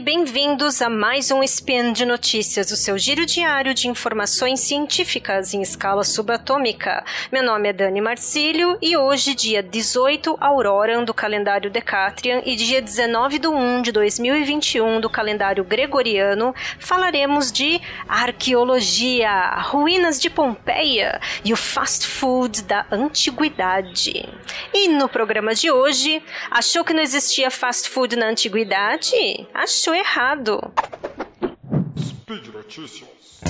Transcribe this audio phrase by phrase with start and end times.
[0.00, 5.60] bem-vindos a mais um Spin de Notícias, o seu giro diário de informações científicas em
[5.60, 7.04] escala subatômica.
[7.30, 12.80] Meu nome é Dani Marcílio e hoje, dia 18 Aurora do calendário Decatrian e dia
[12.80, 21.52] 19 de 1 de 2021 do calendário Gregoriano, falaremos de arqueologia, ruínas de Pompeia e
[21.52, 24.26] o fast food da antiguidade.
[24.72, 29.33] E no programa de hoje, achou que não existia fast food na antiguidade?
[29.52, 30.60] Achou errado.
[31.96, 33.40] Speed Notícias.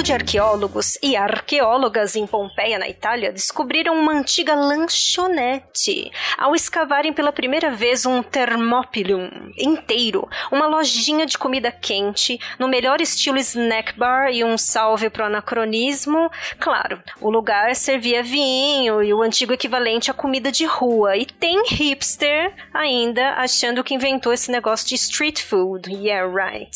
[0.00, 7.12] Grupo de arqueólogos e arqueólogas em Pompeia, na Itália, descobriram uma antiga lanchonete ao escavarem
[7.12, 13.98] pela primeira vez um Thermopylium inteiro, uma lojinha de comida quente, no melhor estilo snack
[13.98, 16.30] bar e um salve pro anacronismo.
[16.58, 21.16] Claro, o lugar servia vinho e o antigo equivalente à comida de rua.
[21.16, 25.92] E tem hipster ainda achando que inventou esse negócio de street food.
[25.92, 26.70] Yeah, right.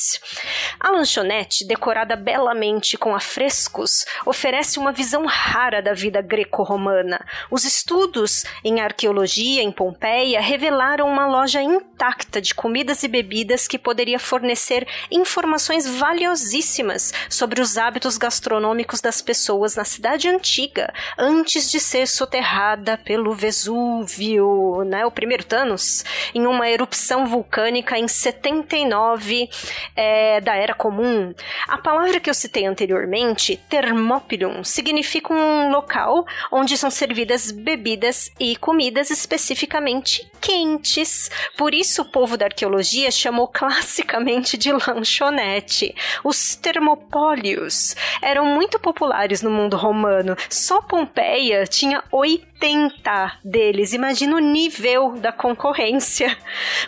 [0.79, 7.25] A lanchonete, decorada belamente com afrescos, oferece uma visão rara da vida greco-romana.
[7.51, 13.79] Os estudos em arqueologia em Pompeia revelaram uma loja intacta de comidas e bebidas que
[13.79, 21.81] poderia fornecer informações valiosíssimas sobre os hábitos gastronômicos das pessoas na cidade antiga, antes de
[21.81, 26.05] ser soterrada pelo Vesúvio, né, o primeiro Thanos,
[26.35, 29.49] em uma erupção vulcânica em 79
[29.95, 31.35] é, da Era Comum.
[31.67, 38.55] A palavra que eu citei anteriormente, Thermopylium significa um local onde são servidas bebidas e
[38.57, 41.31] comidas especificamente quentes.
[41.57, 45.95] Por isso, o povo da arqueologia chamou classicamente de lanchonete.
[46.23, 50.37] Os termopólios eram muito populares no mundo romano.
[50.51, 53.95] Só Pompeia tinha 80 deles.
[53.95, 56.37] Imagina o nível da concorrência.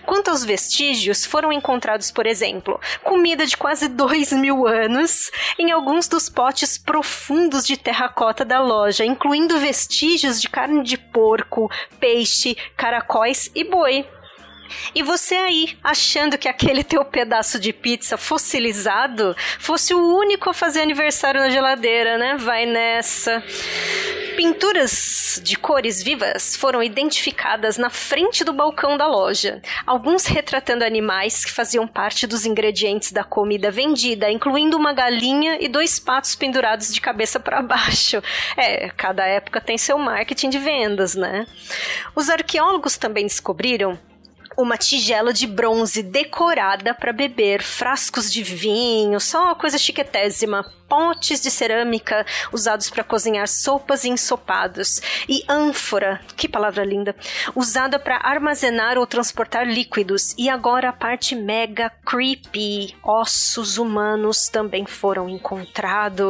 [0.04, 6.08] Quanto aos vestígios, foram encontrados, por exemplo, comida de quase dois mil anos em alguns
[6.08, 13.50] dos potes profundos de terracota da loja, incluindo vestígios de carne de porco, peixe, caracóis
[13.54, 14.06] e boi.
[14.94, 20.54] E você aí, achando que aquele teu pedaço de pizza fossilizado fosse o único a
[20.54, 22.36] fazer aniversário na geladeira, né?
[22.36, 23.42] Vai nessa.
[24.36, 31.42] Pinturas de cores vivas foram identificadas na frente do balcão da loja, alguns retratando animais
[31.42, 36.92] que faziam parte dos ingredientes da comida vendida, incluindo uma galinha e dois patos pendurados
[36.92, 38.22] de cabeça para baixo.
[38.58, 41.46] É, cada época tem seu marketing de vendas, né?
[42.14, 43.98] Os arqueólogos também descobriram
[44.56, 51.40] uma tigela de bronze decorada para beber, frascos de vinho, só uma coisa chiquetésima, potes
[51.40, 57.14] de cerâmica usados para cozinhar sopas e ensopados, e ânfora, que palavra linda,
[57.54, 60.34] usada para armazenar ou transportar líquidos.
[60.38, 66.28] E agora a parte mega creepy: ossos humanos também foram encontrados.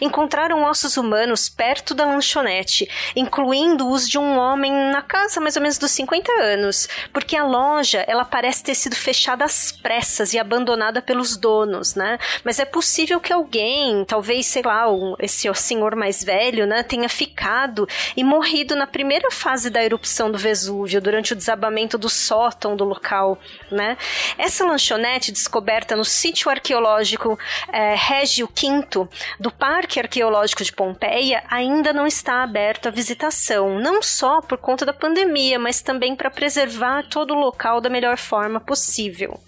[0.00, 5.62] Encontraram ossos humanos perto da lanchonete, incluindo os de um homem na casa mais ou
[5.62, 10.38] menos dos 50 anos, porque a loja ela parece ter sido fechada às pressas e
[10.38, 12.18] abandonada pelos donos, né?
[12.44, 16.82] Mas é possível possível que alguém, talvez, sei lá, um, esse senhor mais velho, né,
[16.82, 17.86] tenha ficado
[18.16, 22.84] e morrido na primeira fase da erupção do Vesúvio, durante o desabamento do sótão do
[22.84, 23.38] local,
[23.70, 23.98] né?
[24.38, 27.38] Essa lanchonete, descoberta no sítio arqueológico
[27.70, 29.06] é, Régio V
[29.38, 34.86] do Parque Arqueológico de Pompeia, ainda não está aberta à visitação, não só por conta
[34.86, 39.38] da pandemia, mas também para preservar todo o local da melhor forma possível.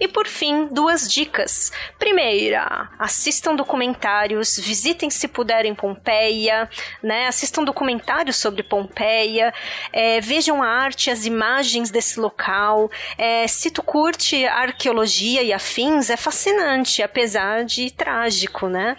[0.00, 1.70] E por fim, duas dicas.
[2.00, 6.68] Primeira, assistam documentários, visitem se puderem Pompeia,
[7.02, 7.26] né?
[7.26, 9.52] Assistam documentários sobre Pompeia,
[9.92, 12.90] é, vejam a arte, as imagens desse local.
[13.18, 18.96] É, se tu curte arqueologia e afins, é fascinante, apesar de trágico, né?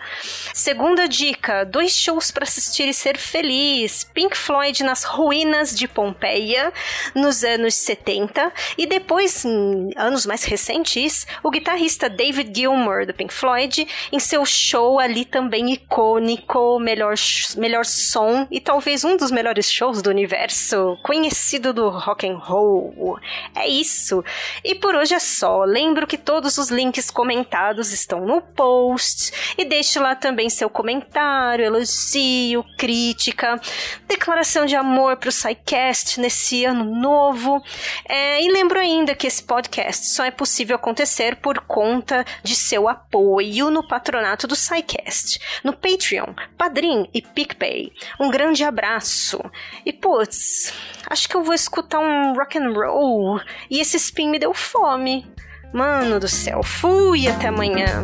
[0.54, 4.04] Segunda dica: dois shows para assistir e ser feliz.
[4.14, 6.72] Pink Floyd nas ruínas de Pompeia
[7.16, 13.34] nos anos 70 e depois, em anos mais recentes, o guitarrista David Gilmour do Pink
[13.34, 17.16] Floyd em seu show ali também icônico, melhor,
[17.56, 23.20] melhor som e talvez um dos melhores shows do universo, conhecido do rock and roll.
[23.56, 24.24] É isso.
[24.64, 25.64] E por hoje é só.
[25.64, 31.66] Lembro que todos os links comentados estão no post e deixe lá também seu comentário,
[31.66, 33.60] elogio, crítica,
[34.08, 37.62] declaração de amor para o SciCast nesse ano novo.
[38.08, 42.88] É, e lembro ainda que esse podcast só é possível acontecer por conta de seu
[42.88, 47.92] apoio no patronato do SciCast, no Patreon, Padrim e PicPay.
[48.20, 49.40] Um grande abraço.
[49.86, 50.74] E putz,
[51.08, 53.40] acho que eu vou escutar um rock and roll
[53.70, 55.26] e esse spin me deu fome.
[55.72, 58.04] Mano do céu, fui até amanhã.